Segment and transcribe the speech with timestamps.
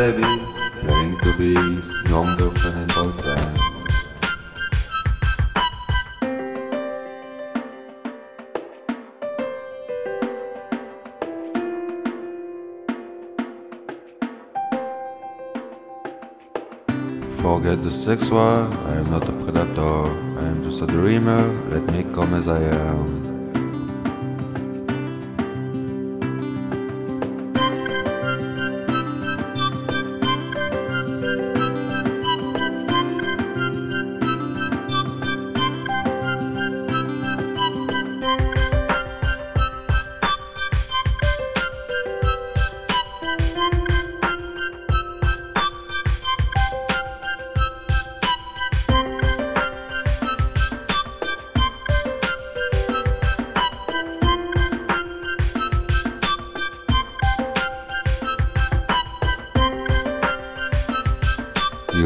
[0.00, 0.22] baby,
[0.80, 1.52] playing to be
[2.08, 3.58] young girlfriend and boyfriend.
[17.42, 20.06] Forget the sex war, I am not a predator,
[20.40, 23.39] I am just a dreamer, let me come as I am.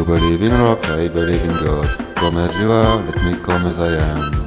[0.04, 2.14] You believe in rock, I believe in God.
[2.16, 4.43] Come as you are, let me come as I am.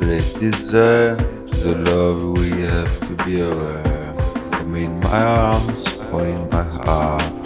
[0.00, 4.14] Loving split is the love we have to be aware.
[4.52, 7.39] Come in my arms, in my heart.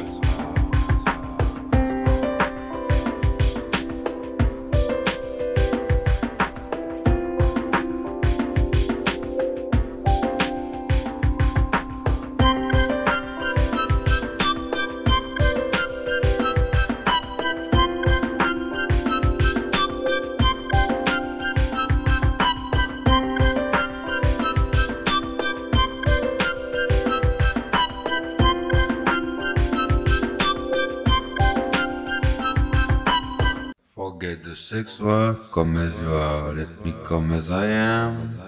[34.25, 38.39] Forget the sex war, come as you are, let me come as I am.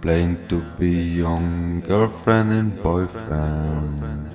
[0.00, 0.90] Playing to be
[1.22, 4.31] young girlfriend and boyfriend.